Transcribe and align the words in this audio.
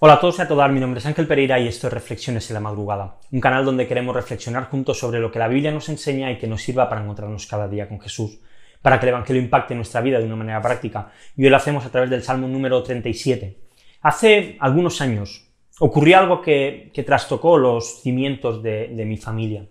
Hola 0.00 0.14
a 0.14 0.20
todos 0.20 0.38
y 0.38 0.42
a 0.42 0.46
todas, 0.46 0.70
mi 0.70 0.78
nombre 0.78 1.00
es 1.00 1.06
Ángel 1.06 1.26
Pereira 1.26 1.58
y 1.58 1.66
esto 1.66 1.88
es 1.88 1.92
Reflexiones 1.92 2.48
en 2.48 2.54
la 2.54 2.60
Madrugada, 2.60 3.16
un 3.32 3.40
canal 3.40 3.64
donde 3.64 3.88
queremos 3.88 4.14
reflexionar 4.14 4.70
juntos 4.70 4.96
sobre 4.96 5.18
lo 5.18 5.32
que 5.32 5.40
la 5.40 5.48
Biblia 5.48 5.72
nos 5.72 5.88
enseña 5.88 6.30
y 6.30 6.38
que 6.38 6.46
nos 6.46 6.62
sirva 6.62 6.88
para 6.88 7.02
encontrarnos 7.02 7.48
cada 7.48 7.66
día 7.66 7.88
con 7.88 8.00
Jesús, 8.00 8.38
para 8.80 9.00
que 9.00 9.06
el 9.06 9.10
Evangelio 9.10 9.42
impacte 9.42 9.74
nuestra 9.74 10.00
vida 10.00 10.20
de 10.20 10.26
una 10.26 10.36
manera 10.36 10.62
práctica, 10.62 11.10
y 11.36 11.42
hoy 11.42 11.50
lo 11.50 11.56
hacemos 11.56 11.84
a 11.84 11.90
través 11.90 12.10
del 12.10 12.22
Salmo 12.22 12.46
número 12.46 12.80
37. 12.80 13.58
Hace 14.02 14.56
algunos 14.60 15.00
años 15.00 15.50
ocurrió 15.80 16.18
algo 16.20 16.42
que, 16.42 16.92
trastocó 17.04 17.58
los 17.58 18.00
cimientos 18.00 18.62
de, 18.62 19.04
mi 19.04 19.16
familia. 19.16 19.66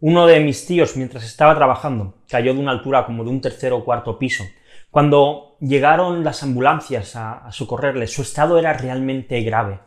Uno 0.00 0.26
de 0.26 0.40
mis 0.40 0.64
tíos, 0.64 0.96
mientras 0.96 1.24
estaba 1.24 1.54
trabajando, 1.54 2.14
cayó 2.26 2.54
de 2.54 2.60
una 2.60 2.72
altura 2.72 3.04
como 3.04 3.22
de 3.22 3.28
un 3.28 3.42
tercer 3.42 3.74
o 3.74 3.84
cuarto 3.84 4.18
piso, 4.18 4.44
cuando 4.90 5.56
llegaron 5.60 6.24
las 6.24 6.42
ambulancias 6.42 7.14
a, 7.16 7.50
socorrerle, 7.52 8.06
su 8.06 8.22
estado 8.22 8.58
era 8.58 8.72
realmente 8.72 9.40
grave. 9.42 9.80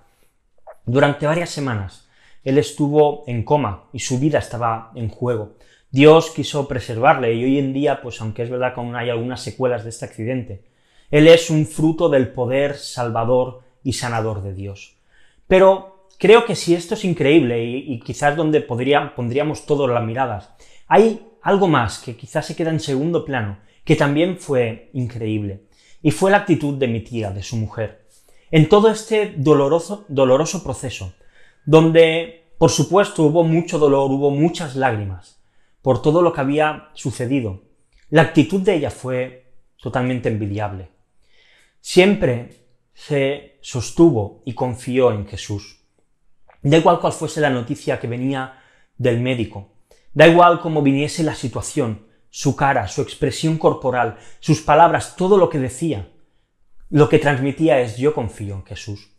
Durante 0.85 1.25
varias 1.25 1.49
semanas 1.49 2.07
él 2.43 2.57
estuvo 2.57 3.23
en 3.27 3.43
coma 3.43 3.85
y 3.93 3.99
su 3.99 4.19
vida 4.19 4.39
estaba 4.39 4.91
en 4.95 5.09
juego. 5.09 5.57
Dios 5.89 6.31
quiso 6.31 6.67
preservarle 6.67 7.33
y 7.33 7.43
hoy 7.43 7.59
en 7.59 7.73
día, 7.73 8.01
pues 8.01 8.21
aunque 8.21 8.43
es 8.43 8.49
verdad 8.49 8.73
que 8.73 8.79
aún 8.79 8.95
hay 8.95 9.09
algunas 9.09 9.41
secuelas 9.41 9.83
de 9.83 9.89
este 9.89 10.05
accidente, 10.05 10.63
él 11.09 11.27
es 11.27 11.49
un 11.49 11.65
fruto 11.65 12.07
del 12.09 12.31
poder 12.31 12.75
salvador 12.75 13.61
y 13.83 13.93
sanador 13.93 14.41
de 14.41 14.53
Dios. 14.53 14.97
Pero 15.47 16.07
creo 16.17 16.45
que 16.45 16.55
si 16.55 16.73
esto 16.73 16.93
es 16.93 17.03
increíble 17.03 17.63
y, 17.63 17.99
quizás 17.99 18.37
donde 18.37 18.61
pondríamos 18.61 19.65
todas 19.65 19.89
las 19.89 20.03
miradas, 20.03 20.51
hay 20.87 21.27
algo 21.41 21.67
más 21.67 21.99
que 21.99 22.15
quizás 22.15 22.45
se 22.45 22.55
queda 22.55 22.69
en 22.69 22.79
segundo 22.79 23.25
plano 23.25 23.57
que 23.83 23.95
también 23.95 24.37
fue 24.37 24.89
increíble, 24.93 25.63
y 26.01 26.11
fue 26.11 26.31
la 26.31 26.37
actitud 26.37 26.77
de 26.77 26.87
mi 26.87 27.01
tía, 27.01 27.31
de 27.31 27.43
su 27.43 27.57
mujer. 27.57 28.07
En 28.49 28.67
todo 28.69 28.89
este 28.89 29.33
doloroso, 29.37 30.05
doloroso 30.07 30.63
proceso, 30.63 31.13
donde, 31.65 32.53
por 32.57 32.69
supuesto, 32.69 33.23
hubo 33.23 33.43
mucho 33.43 33.79
dolor, 33.79 34.11
hubo 34.11 34.31
muchas 34.31 34.75
lágrimas, 34.75 35.41
por 35.81 36.01
todo 36.01 36.21
lo 36.21 36.33
que 36.33 36.41
había 36.41 36.89
sucedido, 36.93 37.61
la 38.09 38.23
actitud 38.23 38.61
de 38.61 38.75
ella 38.75 38.91
fue 38.91 39.53
totalmente 39.81 40.29
envidiable. 40.29 40.89
Siempre 41.79 42.65
se 42.93 43.57
sostuvo 43.61 44.41
y 44.45 44.53
confió 44.53 45.11
en 45.11 45.25
Jesús. 45.27 45.79
Da 46.61 46.77
igual 46.77 46.99
cuál 46.99 47.13
fuese 47.13 47.41
la 47.41 47.49
noticia 47.49 47.99
que 47.99 48.07
venía 48.07 48.61
del 48.97 49.19
médico, 49.19 49.69
da 50.13 50.27
igual 50.27 50.59
cómo 50.59 50.81
viniese 50.81 51.23
la 51.23 51.33
situación, 51.33 52.05
su 52.31 52.55
cara, 52.55 52.87
su 52.87 53.01
expresión 53.01 53.57
corporal, 53.57 54.17
sus 54.39 54.61
palabras, 54.61 55.15
todo 55.15 55.37
lo 55.37 55.49
que 55.49 55.59
decía, 55.59 56.07
lo 56.89 57.09
que 57.09 57.19
transmitía 57.19 57.79
es 57.81 57.97
yo 57.97 58.15
confío 58.15 58.55
en 58.55 58.65
Jesús. 58.65 59.11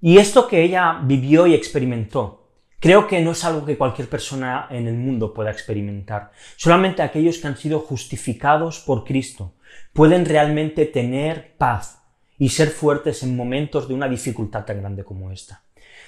Y 0.00 0.18
esto 0.18 0.48
que 0.48 0.62
ella 0.62 1.00
vivió 1.04 1.46
y 1.46 1.54
experimentó, 1.54 2.48
creo 2.80 3.06
que 3.06 3.20
no 3.20 3.32
es 3.32 3.44
algo 3.44 3.64
que 3.64 3.78
cualquier 3.78 4.08
persona 4.08 4.66
en 4.70 4.88
el 4.88 4.94
mundo 4.94 5.32
pueda 5.32 5.50
experimentar. 5.50 6.32
Solamente 6.56 7.02
aquellos 7.02 7.38
que 7.38 7.46
han 7.46 7.56
sido 7.56 7.80
justificados 7.80 8.80
por 8.80 9.04
Cristo 9.04 9.54
pueden 9.92 10.24
realmente 10.24 10.86
tener 10.86 11.56
paz 11.56 12.02
y 12.38 12.48
ser 12.48 12.70
fuertes 12.70 13.22
en 13.22 13.36
momentos 13.36 13.86
de 13.86 13.94
una 13.94 14.08
dificultad 14.08 14.64
tan 14.64 14.80
grande 14.80 15.04
como 15.04 15.30
esta. 15.30 15.62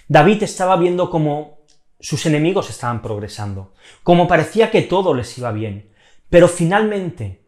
David 0.09 0.43
estaba 0.43 0.77
viendo 0.77 1.11
cómo 1.11 1.59
sus 2.01 2.25
enemigos 2.27 2.71
estaban 2.71 3.03
progresando, 3.03 3.75
como 4.03 4.29
parecía 4.29 4.71
que 4.71 4.83
todo 4.83 5.15
les 5.15 5.37
iba 5.37 5.53
bien, 5.53 5.91
pero 6.31 6.49
finalmente 6.49 7.41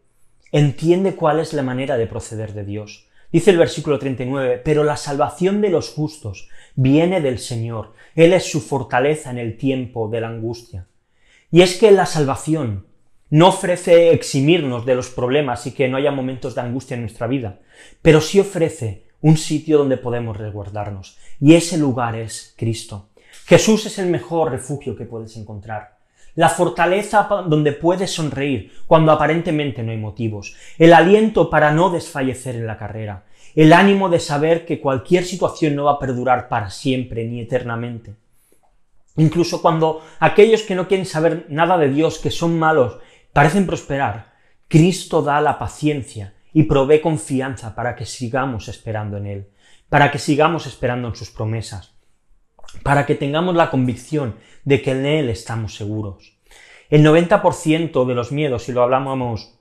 entiende 0.53 1.15
cuál 1.15 1.41
es 1.41 1.53
la 1.53 1.63
manera 1.63 1.97
de 1.97 2.07
proceder 2.07 2.55
de 2.55 2.65
Dios. 2.65 3.07
Dice 3.33 3.51
el 3.51 3.59
versículo 3.59 3.99
39, 3.99 4.61
pero 4.65 4.83
la 4.83 4.97
salvación 4.97 5.61
de 5.61 5.71
los 5.71 5.91
justos 5.91 6.49
viene 6.75 7.21
del 7.21 7.39
Señor. 7.39 7.93
Él 8.17 8.33
es 8.33 8.51
su 8.51 8.61
fortaleza 8.61 9.31
en 9.31 9.39
el 9.39 9.57
tiempo 9.57 10.09
de 10.09 10.21
la 10.21 10.29
angustia. 10.29 10.89
Y 11.51 11.63
es 11.63 11.77
que 11.77 11.91
la 11.93 12.07
salvación 12.07 12.87
no 13.29 13.49
ofrece 13.49 14.11
eximirnos 14.13 14.85
de 14.85 14.97
los 14.97 15.11
problemas 15.11 15.67
y 15.67 15.73
que 15.73 15.89
no 15.89 15.97
haya 15.97 16.11
momentos 16.11 16.57
de 16.57 16.63
angustia 16.63 16.97
en 16.97 17.03
nuestra 17.03 17.29
vida, 17.29 17.61
pero 18.03 18.21
sí 18.21 18.41
ofrece 18.41 19.05
un 19.21 19.37
sitio 19.37 19.79
donde 19.79 19.97
podemos 19.97 20.37
resguardarnos. 20.37 21.17
Y 21.41 21.55
ese 21.55 21.79
lugar 21.79 22.17
es 22.17 22.55
Cristo. 22.57 23.11
Jesús 23.47 23.87
es 23.87 23.99
el 23.99 24.11
mejor 24.11 24.51
refugio 24.51 24.97
que 24.97 25.05
puedes 25.05 25.37
encontrar 25.37 26.00
la 26.35 26.49
fortaleza 26.49 27.29
donde 27.47 27.73
puedes 27.73 28.13
sonreír 28.13 28.73
cuando 28.87 29.13
aparentemente 29.13 29.83
no 29.83 29.93
hay 29.93 29.99
motivos, 29.99 30.57
el 30.79 30.93
aliento 30.93 31.51
para 31.51 31.73
no 31.73 31.91
desfallecer 31.91 32.57
en 32.57 32.67
la 32.67 32.79
carrera, 32.79 33.25
el 33.55 33.73
ánimo 33.73 34.09
de 34.09 34.21
saber 34.21 34.65
que 34.65 34.81
cualquier 34.81 35.25
situación 35.25 35.75
no 35.75 35.85
va 35.85 35.93
a 35.93 35.99
perdurar 35.99 36.49
para 36.49 36.71
siempre 36.71 37.25
ni 37.25 37.41
eternamente. 37.41 38.15
Incluso 39.17 39.61
cuando 39.61 40.03
aquellos 40.21 40.63
que 40.63 40.75
no 40.75 40.87
quieren 40.87 41.07
saber 41.07 41.47
nada 41.49 41.77
de 41.77 41.89
Dios, 41.89 42.19
que 42.19 42.31
son 42.31 42.59
malos, 42.59 42.99
parecen 43.33 43.67
prosperar, 43.67 44.33
Cristo 44.69 45.21
da 45.21 45.41
la 45.41 45.59
paciencia 45.59 46.35
y 46.53 46.63
provee 46.63 47.01
confianza 47.01 47.75
para 47.75 47.97
que 47.97 48.07
sigamos 48.07 48.69
esperando 48.69 49.17
en 49.17 49.27
Él, 49.27 49.49
para 49.89 50.11
que 50.11 50.19
sigamos 50.19 50.67
esperando 50.67 51.09
en 51.09 51.17
sus 51.17 51.31
promesas 51.31 52.00
para 52.83 53.07
que 53.07 53.15
tengamos 53.15 53.55
la 53.55 53.71
convicción 53.71 54.37
de 54.65 54.83
que 54.83 54.93
en 54.93 55.07
Él 55.07 55.29
estamos 55.29 55.75
seguros. 55.75 56.37
El 56.89 57.05
90% 57.05 58.07
de 58.07 58.15
los 58.15 58.33
miedos, 58.33 58.69
y 58.69 58.73
lo 58.73 58.83
hablamos 58.83 59.55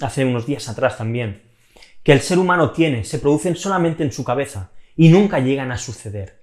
hace 0.00 0.24
unos 0.24 0.46
días 0.46 0.68
atrás 0.68 0.98
también, 0.98 1.42
que 2.02 2.12
el 2.12 2.20
ser 2.20 2.38
humano 2.38 2.72
tiene, 2.72 3.04
se 3.04 3.18
producen 3.18 3.56
solamente 3.56 4.02
en 4.02 4.12
su 4.12 4.24
cabeza 4.24 4.72
y 4.96 5.08
nunca 5.08 5.38
llegan 5.38 5.70
a 5.70 5.78
suceder. 5.78 6.42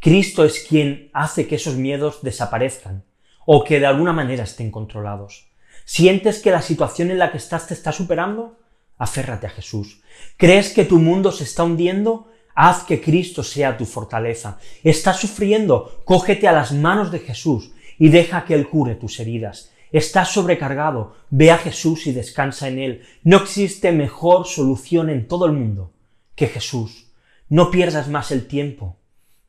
Cristo 0.00 0.44
es 0.44 0.60
quien 0.68 1.10
hace 1.12 1.48
que 1.48 1.56
esos 1.56 1.76
miedos 1.76 2.22
desaparezcan 2.22 3.04
o 3.46 3.64
que 3.64 3.80
de 3.80 3.86
alguna 3.86 4.12
manera 4.12 4.44
estén 4.44 4.70
controlados. 4.70 5.48
¿Sientes 5.84 6.40
que 6.40 6.50
la 6.50 6.62
situación 6.62 7.10
en 7.10 7.18
la 7.18 7.32
que 7.32 7.38
estás 7.38 7.66
te 7.66 7.74
está 7.74 7.92
superando? 7.92 8.58
Aférrate 8.98 9.46
a 9.46 9.50
Jesús. 9.50 10.02
¿Crees 10.36 10.72
que 10.72 10.84
tu 10.84 10.98
mundo 10.98 11.32
se 11.32 11.44
está 11.44 11.64
hundiendo? 11.64 12.30
Haz 12.60 12.82
que 12.82 13.00
Cristo 13.00 13.44
sea 13.44 13.76
tu 13.76 13.84
fortaleza. 13.84 14.58
¿Estás 14.82 15.20
sufriendo? 15.20 16.02
Cógete 16.04 16.48
a 16.48 16.52
las 16.52 16.72
manos 16.72 17.12
de 17.12 17.20
Jesús 17.20 17.70
y 18.00 18.08
deja 18.08 18.44
que 18.44 18.54
Él 18.54 18.68
cure 18.68 18.96
tus 18.96 19.20
heridas. 19.20 19.70
Estás 19.92 20.32
sobrecargado, 20.32 21.14
ve 21.30 21.52
a 21.52 21.58
Jesús 21.58 22.08
y 22.08 22.12
descansa 22.12 22.66
en 22.66 22.80
Él. 22.80 23.02
No 23.22 23.36
existe 23.36 23.92
mejor 23.92 24.44
solución 24.44 25.08
en 25.08 25.28
todo 25.28 25.46
el 25.46 25.52
mundo 25.52 25.92
que 26.34 26.48
Jesús. 26.48 27.12
No 27.48 27.70
pierdas 27.70 28.08
más 28.08 28.32
el 28.32 28.48
tiempo. 28.48 28.96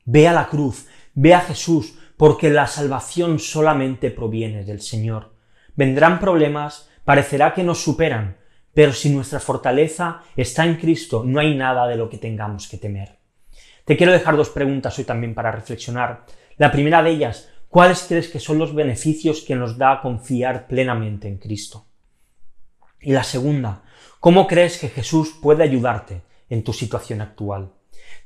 Ve 0.04 0.28
a 0.28 0.32
la 0.32 0.46
cruz, 0.46 0.86
ve 1.14 1.34
a 1.34 1.40
Jesús, 1.40 1.98
porque 2.16 2.48
la 2.48 2.68
salvación 2.68 3.40
solamente 3.40 4.12
proviene 4.12 4.64
del 4.64 4.80
Señor. 4.80 5.34
Vendrán 5.74 6.20
problemas, 6.20 6.88
parecerá 7.04 7.54
que 7.54 7.64
nos 7.64 7.82
superan, 7.82 8.36
pero 8.74 8.92
si 8.92 9.10
nuestra 9.10 9.40
fortaleza 9.40 10.22
está 10.36 10.64
en 10.64 10.76
Cristo, 10.76 11.22
no 11.26 11.40
hay 11.40 11.54
nada 11.54 11.86
de 11.86 11.96
lo 11.96 12.08
que 12.08 12.18
tengamos 12.18 12.68
que 12.68 12.78
temer. 12.78 13.18
Te 13.84 13.96
quiero 13.96 14.12
dejar 14.12 14.36
dos 14.36 14.50
preguntas 14.50 14.98
hoy 14.98 15.04
también 15.04 15.34
para 15.34 15.50
reflexionar. 15.50 16.24
La 16.56 16.70
primera 16.70 17.02
de 17.02 17.10
ellas, 17.10 17.48
¿cuáles 17.68 18.04
crees 18.04 18.28
que 18.28 18.38
son 18.38 18.58
los 18.58 18.74
beneficios 18.74 19.42
que 19.42 19.56
nos 19.56 19.76
da 19.76 20.00
confiar 20.00 20.66
plenamente 20.68 21.26
en 21.26 21.38
Cristo? 21.38 21.86
Y 23.00 23.12
la 23.12 23.24
segunda, 23.24 23.82
¿cómo 24.20 24.46
crees 24.46 24.78
que 24.78 24.88
Jesús 24.88 25.34
puede 25.40 25.64
ayudarte 25.64 26.22
en 26.48 26.62
tu 26.62 26.72
situación 26.72 27.20
actual? 27.20 27.72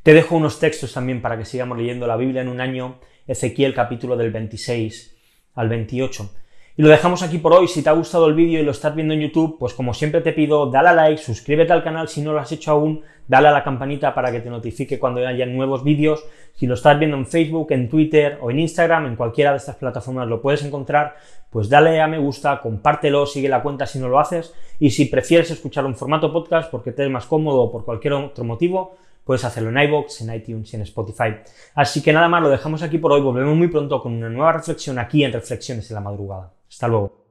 Te 0.03 0.13
dejo 0.13 0.37
unos 0.37 0.59
textos 0.59 0.93
también 0.93 1.23
para 1.23 1.39
que 1.39 1.45
sigamos 1.45 1.79
leyendo 1.79 2.07
la 2.07 2.17
Biblia 2.17 2.43
en 2.43 2.49
un 2.49 2.61
año, 2.61 3.01
Ezequiel 3.27 3.73
capítulo 3.73 4.17
del 4.17 4.31
26 4.33 5.17
al 5.55 5.69
28. 5.69 6.31
Y 6.77 6.83
lo 6.83 6.89
dejamos 6.89 7.23
aquí 7.23 7.39
por 7.39 7.53
hoy. 7.53 7.69
Si 7.69 7.83
te 7.83 7.89
ha 7.89 7.93
gustado 7.93 8.27
el 8.27 8.35
vídeo 8.35 8.59
y 8.59 8.65
lo 8.65 8.73
estás 8.73 8.97
viendo 8.97 9.15
en 9.15 9.21
YouTube, 9.21 9.59
pues 9.61 9.75
como 9.75 9.95
siempre 9.95 10.21
te 10.23 10.33
pido, 10.33 10.67
dale 10.67 10.89
a 10.89 10.93
like, 10.93 11.23
suscríbete 11.23 11.73
al 11.73 11.85
canal 11.85 12.09
si 12.09 12.21
no 12.21 12.33
lo 12.33 12.41
has 12.41 12.51
hecho 12.51 12.73
aún, 12.73 13.01
dale 13.29 13.47
a 13.47 13.53
la 13.53 13.63
campanita 13.63 14.13
para 14.13 14.33
que 14.33 14.41
te 14.41 14.51
notifique 14.51 14.99
cuando 14.99 15.25
haya 15.25 15.47
nuevos 15.47 15.85
vídeos. 15.85 16.25
Si 16.57 16.67
lo 16.67 16.75
estás 16.75 16.99
viendo 16.99 17.17
en 17.17 17.27
Facebook, 17.27 17.69
en 17.71 17.89
Twitter 17.89 18.39
o 18.43 18.51
en 18.51 18.59
Instagram, 18.59 19.07
en 19.07 19.15
cualquiera 19.15 19.53
de 19.53 19.59
estas 19.59 19.77
plataformas 19.77 20.27
lo 20.27 20.43
puedes 20.43 20.65
encontrar, 20.65 21.15
pues 21.49 21.69
dale 21.69 22.01
a 22.01 22.09
me 22.09 22.19
gusta, 22.19 22.61
compártelo, 22.61 23.25
sigue 23.25 23.49
la 23.49 23.63
cuenta 23.63 23.87
si 23.87 24.01
no 24.01 24.09
lo 24.09 24.19
haces. 24.19 24.53
Y 24.81 24.91
si 24.91 25.05
prefieres 25.05 25.53
escuchar 25.53 25.87
un 25.87 25.95
formato 25.95 26.33
podcast 26.33 26.73
porque 26.73 26.91
te 26.91 27.05
es 27.05 27.11
más 27.11 27.27
cómodo 27.27 27.63
o 27.63 27.71
por 27.71 27.85
cualquier 27.85 28.15
otro 28.15 28.43
motivo, 28.43 28.97
puedes 29.25 29.45
hacerlo 29.45 29.71
en 29.71 29.79
iVoox, 29.79 30.23
en 30.23 30.35
iTunes 30.35 30.73
y 30.73 30.77
en 30.77 30.83
Spotify. 30.83 31.37
Así 31.77 32.03
que 32.03 32.13
nada 32.13 32.29
más, 32.29 32.43
lo 32.43 32.49
dejamos 32.49 32.83
aquí 32.83 32.99
por 32.99 33.13
hoy. 33.13 33.21
Volvemos 33.21 33.57
muy 33.57 33.69
pronto 33.69 34.03
con 34.03 34.13
una 34.13 34.29
nueva 34.29 34.55
reflexión 34.55 34.99
aquí 34.99 35.23
en 35.23 35.33
Reflexiones 35.33 35.89
en 35.89 35.95
la 35.95 36.01
Madrugada. 36.01 36.51
Hasta 36.75 36.89
luego. 36.89 37.24